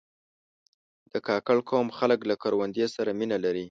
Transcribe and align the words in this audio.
د 1.11 1.13
کاکړ 1.27 1.57
قوم 1.69 1.87
خلک 1.97 2.19
له 2.29 2.35
کروندې 2.43 2.85
سره 2.95 3.09
مینه 3.19 3.37
لري. 3.45 3.59